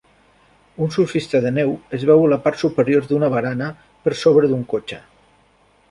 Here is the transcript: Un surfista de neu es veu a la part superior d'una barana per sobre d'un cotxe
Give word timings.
Un 0.85 0.89
surfista 0.95 1.41
de 1.43 1.51
neu 1.57 1.73
es 1.97 2.05
veu 2.11 2.23
a 2.23 2.31
la 2.33 2.41
part 2.47 2.63
superior 2.63 3.07
d'una 3.13 3.31
barana 3.37 3.71
per 4.07 4.19
sobre 4.25 4.53
d'un 4.55 4.69
cotxe 4.75 5.03